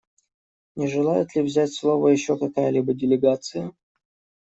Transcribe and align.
Не 0.77 0.87
желает 0.87 1.35
ли 1.35 1.43
взять 1.43 1.73
слово 1.75 2.07
еще 2.07 2.35
какая-либо 2.35 2.95
делегация? 2.95 3.71